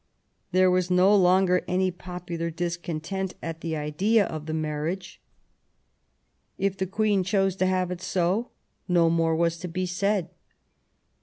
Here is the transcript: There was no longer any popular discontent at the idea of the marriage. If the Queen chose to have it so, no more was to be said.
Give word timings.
There 0.51 0.71
was 0.71 0.89
no 0.89 1.15
longer 1.15 1.63
any 1.67 1.91
popular 1.91 2.49
discontent 2.49 3.35
at 3.43 3.61
the 3.61 3.75
idea 3.75 4.25
of 4.25 4.47
the 4.47 4.53
marriage. 4.55 5.21
If 6.57 6.75
the 6.75 6.87
Queen 6.87 7.21
chose 7.23 7.55
to 7.57 7.67
have 7.67 7.91
it 7.91 8.01
so, 8.01 8.49
no 8.87 9.11
more 9.11 9.35
was 9.35 9.59
to 9.59 9.67
be 9.67 9.85
said. 9.85 10.29